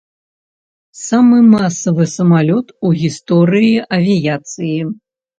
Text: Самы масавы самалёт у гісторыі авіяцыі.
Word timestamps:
Самы 1.07 1.37
масавы 1.55 2.07
самалёт 2.17 2.67
у 2.89 2.93
гісторыі 3.01 3.69
авіяцыі. 3.99 4.73